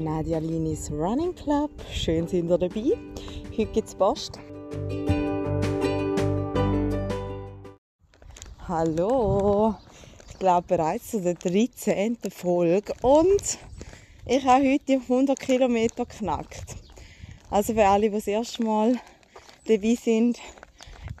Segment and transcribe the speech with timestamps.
[0.00, 1.70] Nadia Linis Running Club.
[1.92, 2.96] Schön sind ihr dabei.
[3.50, 4.38] Heute gibt es Post.
[8.66, 9.74] Hallo,
[10.30, 12.16] ich glaube bereits zu der 13.
[12.30, 13.58] Folge und
[14.26, 16.76] ich habe heute die 100 Kilometer geknackt.
[17.50, 18.96] Also für alle, die das erste Mal
[19.66, 20.38] dabei sind,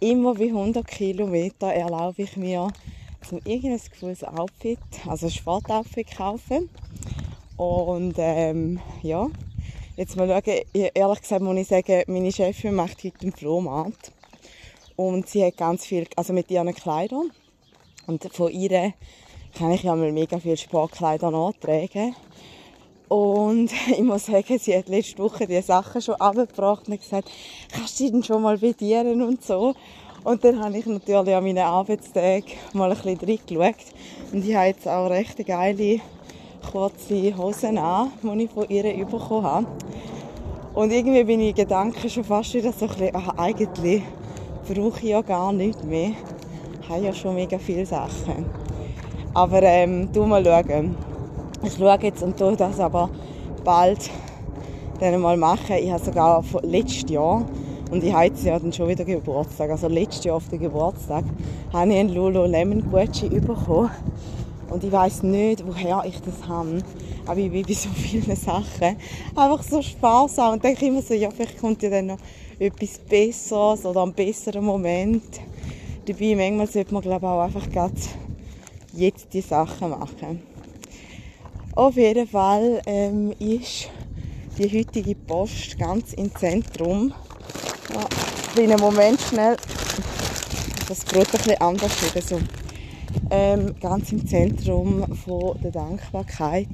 [0.00, 2.68] immer wie 100 Kilometer erlaube ich mir,
[3.28, 6.70] zum irgendein cooles Outfit, also ein Sportoutfit kaufen.
[7.60, 9.28] Und ähm, ja,
[9.94, 14.12] jetzt mal schauen, ehrlich gesagt muss ich sagen, meine Chefin macht heute einen Flohmarkt.
[14.96, 17.30] Und sie hat ganz viel, also mit ihren Kleidern.
[18.06, 18.94] Und von ihr
[19.58, 22.16] kann ich ja mal mega viele Sportkleider nachtragen.
[23.08, 27.30] Und ich muss sagen, sie hat letzte Woche die Sachen schon abgebracht und gesagt,
[27.70, 29.74] kannst du denn schon mal bedienen und so.
[30.24, 33.84] Und dann habe ich natürlich an meinen Arbeitstagen mal ein bisschen reingeschaut.
[34.32, 36.00] Und ich habe jetzt auch recht geile
[36.60, 39.66] kurze Hosen an, die ich von ihr bekommen habe.
[40.74, 44.02] Und irgendwie bin ich Gedanken schon fast wieder so ein bisschen, ach, eigentlich
[44.66, 46.12] brauche ich ja gar nichts mehr.
[46.82, 48.46] Ich habe ja schon mega viele Sachen.
[49.34, 50.96] Aber ähm, du mal schauen.
[51.62, 53.10] Ich schaue jetzt und tue das aber
[53.64, 54.10] bald
[55.00, 55.76] dann mal machen.
[55.80, 57.44] Ich habe sogar letztes Jahr,
[57.90, 61.24] und ich jetzt ja dann schon wieder Geburtstag, also letztes Jahr auf den Geburtstag,
[61.72, 63.90] habe ich einen Lululemon Gutschein bekommen.
[64.70, 66.82] Und ich weiß nicht, woher ich das habe.
[67.26, 68.96] Aber ich bin bei so vielen Sachen
[69.36, 72.18] einfach so sparsam und denke immer so, ja, vielleicht kommt ja dann noch
[72.58, 75.40] etwas Besseres oder ein besserer Moment.
[76.06, 77.66] Dabei manchmal sollte man glaube ich auch einfach
[78.92, 80.42] jetzt die Sachen machen.
[81.74, 83.88] Auf jeden Fall ähm, ist
[84.58, 87.14] die heutige Post ganz im Zentrum.
[87.94, 89.56] Ja, einen Moment schnell.
[90.88, 92.59] Das Brot ein bisschen anders wieder so.
[93.30, 96.68] Ähm, ganz im Zentrum von der Dankbarkeit,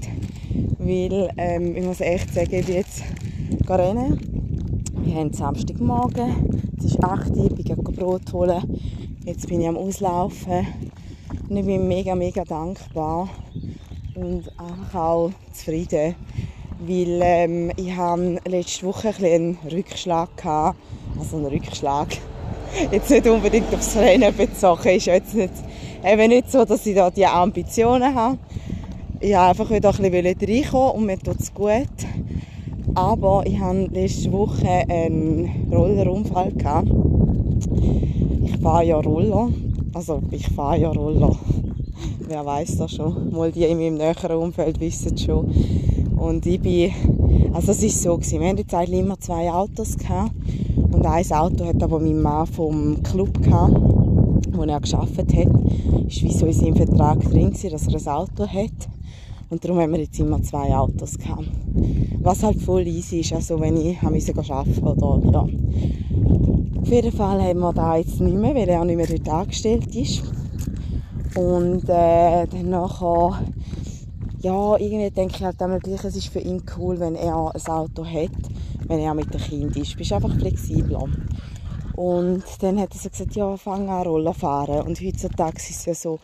[0.79, 3.03] weil ähm, ich muss echt sagen, ich bin jetzt
[3.69, 4.21] rennen.
[5.05, 8.63] Wir haben Samstagmorgen, es ist 8 Uhr, ich gehe Brot holen.
[9.25, 10.67] Jetzt bin ich am Auslaufen.
[11.49, 13.29] Und ich bin mega, mega dankbar
[14.17, 16.15] und einfach auch zufrieden,
[16.81, 20.79] weil ähm, ich habe letzte Woche ein einen Rückschlag gehabt,
[21.19, 22.09] also einen Rückschlag,
[22.91, 25.53] jetzt nicht unbedingt aufs Rennen bezogen, ist jetzt nicht,
[26.07, 28.39] eben nicht so, dass ich da die Ambitionen habe.
[29.21, 31.87] Ich wollte einfach wieder ein bisschen reinkommen und mir tut es gut.
[32.95, 36.53] Aber ich hatte letzte Woche einen Rollerunfall.
[36.53, 36.89] Gehabt.
[38.45, 39.49] Ich fahre ja Roller.
[39.93, 41.37] Also ich fahre ja Roller
[42.29, 43.31] wer weiß das schon.
[43.31, 45.51] Mal die in meinem näheren Umfeld wissen schon.
[46.17, 46.93] Und ich bin,
[47.53, 50.33] also es ist so gewesen, wir hatten jetzt eigentlich immer zwei Autos gehabt.
[50.77, 53.75] Und ein Auto hat aber mein Mann vom Club gehabt,
[54.57, 56.07] wo er geschafft hat.
[56.07, 58.89] Ist wie so in seinem Vertrag drin dass er ein Auto hat.
[59.49, 61.49] Und darum haben wir jetzt immer zwei Autos gehabt.
[62.21, 65.47] Was halt voll easy ist, also wenn ich arbeiten oder ja.
[66.81, 69.95] Auf jeden Fall haben wir da jetzt nicht mehr, weil er nicht mehr dort angestellt
[69.95, 70.23] ist.
[71.37, 73.41] Und äh, dann nachher,
[74.41, 77.67] ja, irgendwie denke ich halt einmal gleich, es ist für ihn cool, wenn er ein
[77.67, 78.31] Auto hat,
[78.87, 79.95] wenn er mit dem Kind ist.
[79.95, 81.09] Du bist einfach flexibler.
[81.97, 84.87] Und dann hat er so gesagt, ja, fang an Roller fahren.
[84.87, 86.21] Und heutzutage ist es ja so,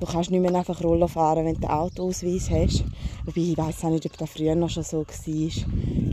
[0.00, 2.84] du kannst nicht mehr einfach Roller fahren, wenn du einen Autoausweis hast.
[3.24, 5.06] Wobei, ich weiß auch nicht, ob das früher noch schon so war.
[5.26, 5.66] Ich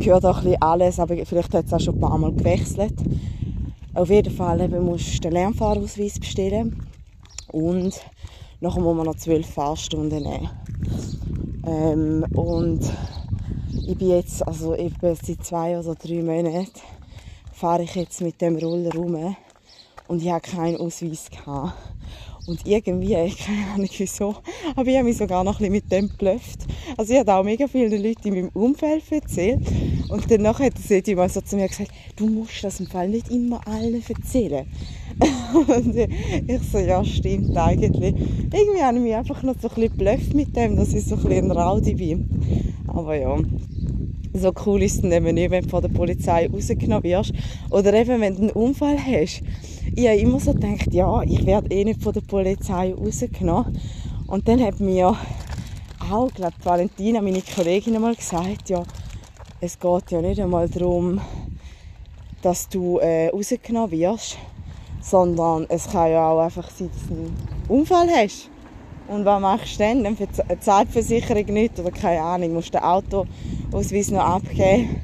[0.06, 2.96] höre auch ein bisschen alles, aber vielleicht hat es auch schon ein paar Mal gewechselt.
[3.94, 6.86] Auf jeden Fall eben musst du den Lernfahrausweis bestellen.
[7.52, 8.02] Und
[8.64, 10.50] Nachher muss man noch zwölf Fahrstunden nehmen.
[11.68, 12.80] Ähm, und
[13.86, 16.72] ich bin jetzt, also etwa seit zwei oder drei Monaten,
[17.64, 19.38] fahre ich jetzt mit dem Roller rum
[20.10, 21.72] und ich habe keinen Ausweis gehabt.
[22.46, 23.14] Und irgendwie,
[23.46, 24.36] keine Ahnung wieso,
[24.76, 26.68] aber ich habe mich sogar noch ein bisschen mit dem geblufft.
[26.98, 29.62] Also ich habe auch mega viele Leute in meinem Umfeld erzählt.
[30.10, 33.32] Und danach hat sie mal so zu mir gesagt, du musst das im Fall nicht
[33.32, 34.68] immer allen erzählen.
[35.54, 38.14] und ich so, ja stimmt eigentlich.
[38.52, 41.16] Irgendwie habe ich mich einfach noch so ein bisschen geblufft mit dem, dass ich so
[41.16, 42.74] ein bisschen ein Rowdy bin.
[42.88, 43.38] Aber ja,
[44.34, 47.34] so cool ist es eben nicht, wenn du von der Polizei rausgenommen wirst.
[47.70, 49.42] Oder eben, wenn du einen Unfall hast.
[49.96, 53.78] Ich habe immer so gedacht, ja, ich werde eh nicht von der Polizei rausgenommen.
[54.28, 55.16] Und dann hat mir
[56.12, 58.84] auch, glaube Valentina, meine Kollegin, einmal gesagt, ja,
[59.62, 61.22] es geht ja nicht einmal darum,
[62.42, 64.38] dass du äh, rausgenommen wirst,
[65.02, 67.38] sondern es kann ja auch einfach sein, dass du einen
[67.70, 68.50] Unfall hast.
[69.08, 70.04] Und was machst du dann?
[70.04, 70.18] Dann
[70.60, 72.82] zahlt die Versicherung nicht oder keine Ahnung, musst du
[73.74, 75.02] den Autoausweis noch abgeben.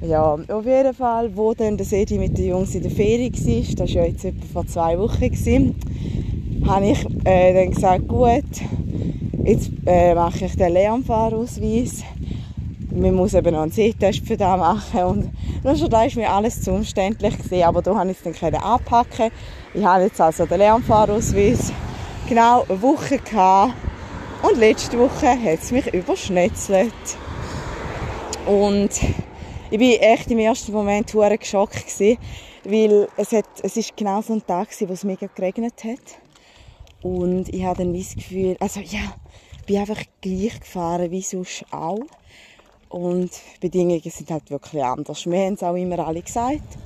[0.00, 3.74] Ja, auf jeden Fall, wo dann der Sedi mit den Jungs in der Ferie war,
[3.76, 5.74] das war ja jetzt etwa vor zwei Wochen, gewesen,
[6.66, 8.44] habe ich äh, dann gesagt, gut,
[9.44, 12.04] jetzt äh, mache ich den Lernfahrausweis
[12.90, 15.30] man muss eben noch einen Sehtest für das machen und
[15.62, 18.54] nur schon da ist mir alles zu umständlich gewesen, aber da habe ich es dann
[18.54, 19.30] anpacken
[19.74, 21.70] Ich habe jetzt also den Lernfahrausweis
[22.28, 23.74] genau eine Woche gehabt
[24.42, 26.92] und letzte Woche hat es mich überschnetzelt.
[28.48, 28.88] Und
[29.70, 32.16] ich war echt im ersten Moment hure geschockt gewesen,
[32.64, 35.98] weil es, hat, es ist genau so ein Tag gewesen, wo es mega geregnet hat.
[37.02, 39.14] Und ich habe dann das Gefühl, also ja,
[39.58, 42.00] ich bin einfach gleich gefahren wie sonst auch.
[42.88, 45.26] Und die Bedingungen sind halt wirklich anders.
[45.26, 46.78] Wir haben es auch immer alle gesagt.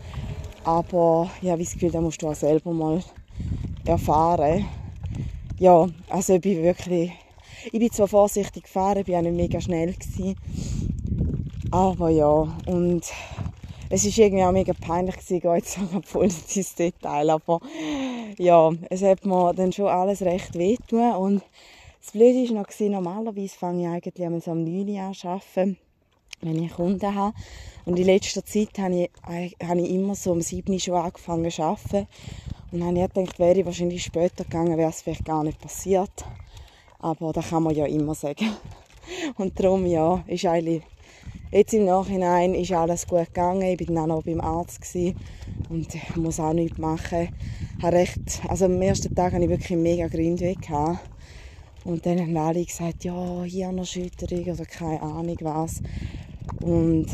[0.65, 3.05] Aber ich habe das Gefühl, da musst du auch selber mal
[3.85, 4.67] erfahren.
[5.61, 7.13] Ja, also ich bin wirklich...
[7.67, 10.35] Ich bin zwar vorsichtig gefahren, bin auch nicht mega schnell gewesen.
[11.73, 13.03] Aber ja, und
[13.91, 17.61] es ist irgendwie auch mega peinlich gewesen, jetzt sogar voll ins Detail, aber
[18.39, 21.43] ja, es hat mir dann schon alles recht wehtun und
[22.01, 25.79] das Blöde war noch, normalerweise fange ich eigentlich am 9 Uhr an zu arbeiten
[26.43, 27.35] wenn ich Kunden habe.
[27.85, 31.51] Und in letzter Zeit habe ich, habe ich immer so um 7 Uhr schon angefangen
[31.51, 32.07] zu arbeiten.
[32.71, 35.61] Und dann habe ich gedacht, wäre ich wahrscheinlich später gegangen, wäre es vielleicht gar nicht
[35.61, 36.25] passiert.
[36.99, 38.51] Aber das kann man ja immer sagen.
[39.37, 40.83] Und darum, ja, ist eigentlich,
[41.53, 43.63] jetzt im Nachhinein ist alles gut gegangen.
[43.63, 45.17] Ich war dann auch noch beim Arzt gewesen
[45.69, 47.29] und muss auch nichts machen.
[47.83, 50.69] Habe recht, also am ersten Tag hatte ich wirklich mega Grindweg.
[51.85, 55.83] Und dann haben alle gesagt, ja, Hirnerschütterung oder keine Ahnung was.
[56.63, 57.07] Und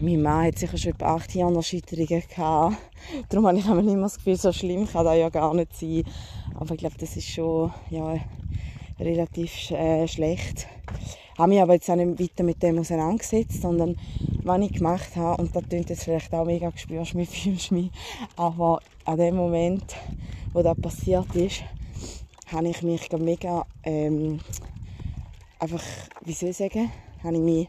[0.00, 2.76] mein Mann hat sicher schon etwa acht Hirnerschütterungen gehabt.
[3.28, 6.04] Darum habe ich immer das Gefühl, so schlimm kann das ja gar nicht sein.
[6.54, 8.16] Aber ich glaube, das ist schon ja,
[8.98, 10.68] relativ äh, schlecht.
[11.36, 13.96] Habe mich aber jetzt auch nicht weiter mit dem auseinandergesetzt, sondern
[14.44, 17.90] was ich gemacht habe, und das klingt jetzt vielleicht auch mega spürst mich, fühlst mich,
[18.36, 19.96] aber an dem Moment,
[20.52, 21.62] wo das passiert ist,
[22.52, 24.38] habe ich mich mega ähm,
[25.58, 25.82] einfach,
[26.24, 26.90] wie soll ich sagen,
[27.22, 27.68] habe ich mich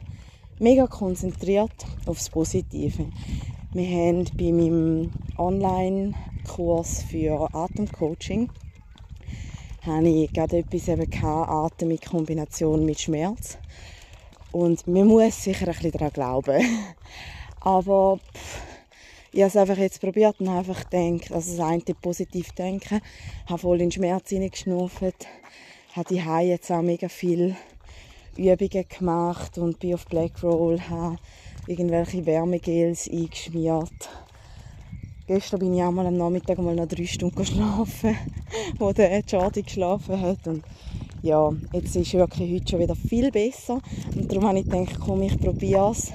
[0.60, 1.74] mega konzentriert
[2.06, 3.08] aufs Positive.
[3.74, 8.50] Wir haben bei meinem Online-Kurs für Atemcoaching
[9.86, 13.58] habe ich gerade etwas eben gehabt, Atem in Kombination mit Schmerz.
[14.52, 16.62] Und man muss sicher ein bisschen daran glauben.
[17.62, 18.62] Aber pff,
[19.32, 23.02] ich habe es einfach jetzt probiert und habe einfach gedacht, also das eine positiv denken,
[23.48, 25.28] habe voll in den Schmerz hineingeschnauft,
[25.94, 27.56] habe die jetzt auch mega viel
[28.38, 31.18] Übungen gemacht und bin auf Black Roll, habe
[31.68, 34.10] irgendwelche Wärmegels eingeschmiert.
[35.28, 38.16] Gestern bin ich auch mal am Nachmittag mal noch drei Stunden geschlafen,
[38.78, 40.46] wo der Jordi geschlafen hat.
[40.46, 40.64] Und
[41.24, 43.82] ja, jetzt ist wirklich heute schon wieder viel besser.
[44.16, 46.12] Und darum habe ich gedacht, komm, ich probiere es.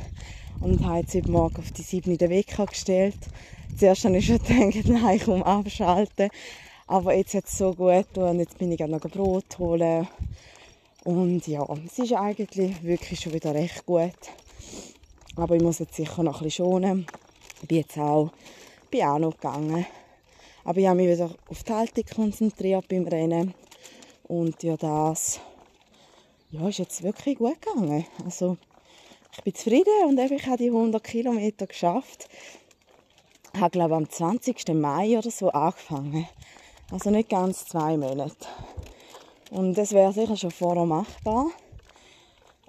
[0.61, 3.19] Und habe jetzt heute Morgen auf die 7 in den Wecker gestellt.
[3.77, 6.29] Zuerst habe ich schon gedacht, nein, komm, abschalten.
[6.87, 10.09] Aber jetzt hat es so gut und jetzt bin ich auch noch Brot holen
[11.05, 14.13] und ja, es ist eigentlich wirklich schon wieder recht gut.
[15.37, 17.07] Aber ich muss jetzt sicher noch ein bisschen schonen.
[17.63, 18.31] Ich bin jetzt auch,
[18.91, 19.87] bin auch noch gegangen.
[20.65, 23.55] Aber ich habe mich wieder auf die Haltung konzentriert beim Rennen.
[24.25, 25.41] Und ja, das
[26.51, 28.07] ja, ist jetzt wirklich gut gegangen.
[28.25, 28.57] Also,
[29.37, 32.29] ich bin zufrieden und eben, ich habe die 100 Kilometer geschafft.
[33.55, 34.75] Ich habe, glaube am 20.
[34.75, 36.29] Mai oder so angefangen.
[36.93, 38.47] Also nicht ganz zwei Monate.
[39.51, 41.47] Und das wäre sicher schon vorher machbar.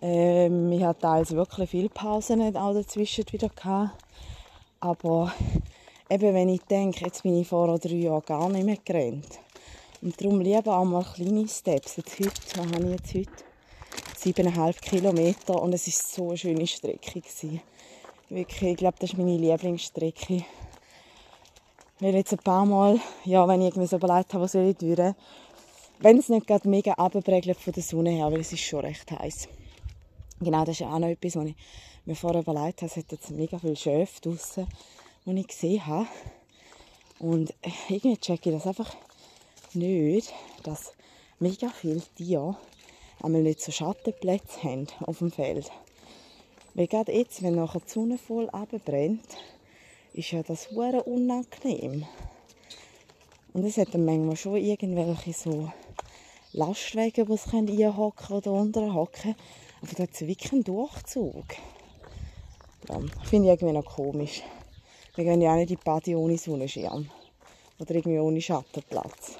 [0.01, 3.97] Ähm, ich hatte teils wirklich viele Pausen auch dazwischen wieder gehabt.
[4.79, 5.31] Aber
[6.11, 9.39] eben, wenn ich denke, jetzt bin ich vor drei Jahren gar nicht mehr gerannt.
[10.01, 11.97] Und darum lieber auch mal kleine Steps.
[11.97, 13.43] Jetzt heute, was habe ich jetzt heute?
[14.17, 17.21] Siebeneinhalb Kilometer und es war so eine schöne Strecke.
[17.21, 17.61] Gewesen.
[18.29, 20.45] Wirklich, ich glaube, das ist meine Lieblingsstrecke.
[21.99, 24.77] Weil jetzt ein paar Mal, ja, wenn ich irgendwie so überlegt habe, was soll ich
[24.77, 25.13] durch,
[25.99, 29.11] wenn es nicht gerade mega abprägelt von der Sonne her, weil es ist schon recht
[29.11, 29.47] heiß.
[30.39, 31.55] Genau, das ist auch noch etwas, was ich
[32.05, 32.91] mir vorher überlegt habe.
[32.91, 34.67] Es hat jetzt mega viele Schöfe draussen,
[35.25, 36.07] die ich gesehen habe.
[37.19, 37.53] Und
[37.89, 38.95] irgendwie checke ich das einfach
[39.73, 40.93] nicht, dass
[41.39, 42.57] mega viele Tiere
[43.21, 45.71] einmal nicht so Schattenplätze haben auf dem Feld.
[46.73, 49.37] Weil gerade jetzt, wenn nachher die Sonne voll abbrennt,
[50.13, 52.05] ist ja das sehr unangenehm.
[53.53, 55.71] Und es hat dann manchmal schon irgendwelche so
[56.53, 59.35] Lastwagen, die sie einhocken oder unterhocken
[59.81, 61.45] Aber da hat es wirklich einen Durchzug.
[62.89, 64.41] Ja, finde ich irgendwie noch komisch.
[65.15, 67.09] Wir gehen ja auch nicht in die Party ohne Sonnenschirm.
[67.79, 69.37] Oder irgendwie ohne Schattenplatz.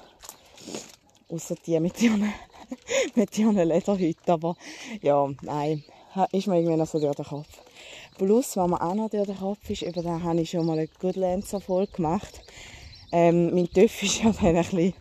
[1.30, 2.32] Außer die mit ihren,
[3.14, 4.28] mit.
[4.28, 4.56] Aber
[5.00, 5.82] ja, nein,
[6.32, 7.48] ist mir irgendwie noch so durch den Kopf.
[8.18, 10.78] Plus, was mir auch noch durch den Kopf ist, über den habe ich schon mal
[10.78, 12.42] eine Goodlands-Erfolg gemacht.
[13.10, 14.94] Ähm, mein Töff ist ja dann ein bisschen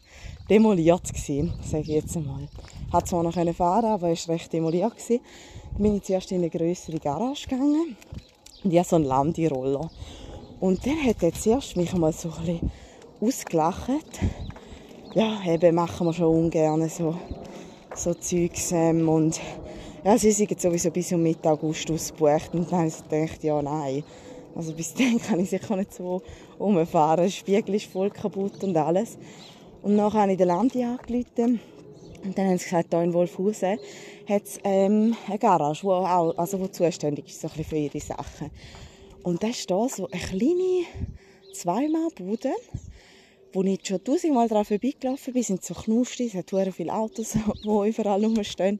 [0.49, 2.47] demoliert gewesen, sage ich jetzt einmal.
[2.93, 5.19] Hat zwar noch fahren, aber es war recht demoliert gewesen.
[5.73, 7.97] Dann bin ich zuerst in eine größere Garage gegangen
[8.63, 9.89] und ich habe so einen Landiroller.
[10.61, 12.71] Und der hat jetzt erst mich mal so ein
[13.19, 13.89] ausgelacht.
[15.15, 17.15] Ja, eben machen wir schon ungern so,
[17.95, 18.71] so Zeugs.
[18.71, 19.41] Ähm, und
[20.05, 22.53] ja, sie sind sowieso bis um Mitte August ausgebucht.
[22.53, 24.03] Und dann habe ich gedacht, ja, nein.
[24.55, 26.21] Also bis dann kann ich sicher nicht so
[26.59, 27.23] rumfahren.
[27.23, 29.17] Der Spiegel ist voll kaputt und alles.
[29.81, 31.59] Und dann habe ich den Landi angerufen.
[32.23, 33.79] Und dann haben sie gesagt, hier in Wolfhausen
[34.29, 37.77] hat es ähm, eine Garage, die auch, also wo zuständig ist so ein bisschen für
[37.77, 38.51] ihre Sachen.
[39.23, 40.85] Und da ist da so eine kleine
[41.53, 42.51] Zweimalbude,
[43.53, 47.67] wo ich schon tausendmal drauf vorbeigelaufen bin, sind so Knusti, es hat viele Autos, die
[47.67, 48.79] überall rumstehen.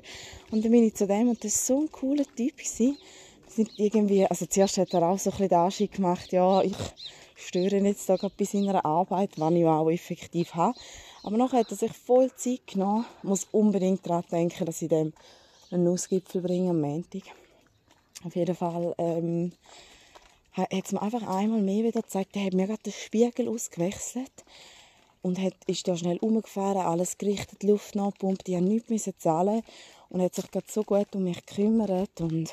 [0.49, 2.61] Und dann bin ich zu dem und das war so ein cooler Typ.
[2.61, 2.97] Sind
[3.77, 6.75] irgendwie, also zuerst hat er auch so ein bisschen den Anschein gemacht, ja, ich
[7.35, 10.77] störe jetzt da gerade bei seiner Arbeit, was ich auch effektiv habe.
[11.23, 13.05] Aber nachher hat er sich voll Zeit genommen.
[13.17, 15.13] Ich muss unbedingt daran denken, dass ich dem
[15.69, 17.23] einen Nussgipfel bringe am Montag.
[18.23, 19.51] Auf jeden Fall ähm,
[20.53, 24.43] hat es mir einfach einmal mehr wieder gezeigt, er hat mir gerade den Spiegel ausgewechselt
[25.21, 29.61] und hat, ist da schnell umgefahren, alles gerichtet, Luft nachgepumpt, ich musste nichts zahlen
[30.09, 32.51] und hat sich gerade so gut um mich gekümmert und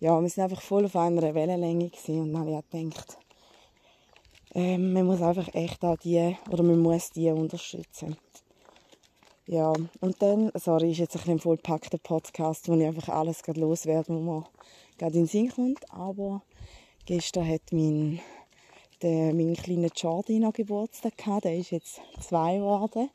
[0.00, 2.20] ja, wir sind einfach voll auf einer Wellenlänge gewesen.
[2.20, 3.18] und dann habe ich gedacht,
[4.54, 8.16] ähm, man muss einfach echt auch die, oder man muss die unterstützen.
[9.46, 14.14] Ja, und dann, sorry, ist jetzt ein vollpackter Podcast, wo ich einfach alles gerade loswerde,
[14.14, 14.44] wo mir
[14.98, 16.42] gerade in den Sinn kommt, aber
[17.04, 18.20] Gestern hat mein,
[19.02, 19.90] der, mein kleiner
[20.38, 21.46] noch Geburtstag gehabt.
[21.46, 23.10] Der ist jetzt zwei geworden.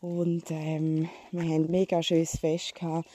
[0.00, 3.06] Und ähm, wir haben ein mega schönes Fest gehabt.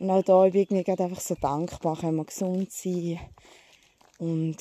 [0.00, 3.20] Und auch da bin ich gerade einfach so dankbar, können wir gesund sein.
[4.18, 4.56] Und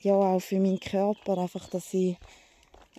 [0.00, 2.16] ja, auch für meinen Körper, einfach, dass ich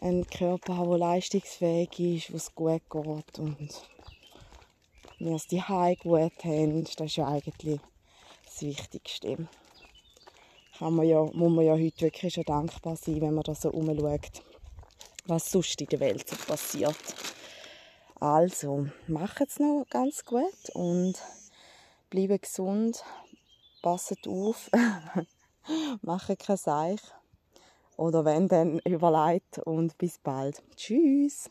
[0.01, 3.89] einen Körper habe, der leistungsfähig ist, wo es gut geht und
[5.17, 6.83] wir es die gut haben.
[6.83, 7.79] Das ist ja eigentlich
[8.45, 9.47] das Wichtigste
[10.77, 13.69] kann man ja, muss man ja heute wirklich schon dankbar sein, wenn man da so
[13.69, 14.43] umschaut,
[15.25, 16.95] was sonst in der Welt so passiert.
[18.19, 21.15] Also, macht es noch ganz gut und
[22.09, 23.03] bleibt gesund,
[23.81, 24.71] passet auf,
[26.01, 27.01] macht kein Seich.
[27.95, 30.63] Oder wenn, dann überlegt und bis bald.
[30.75, 31.41] Tschüss!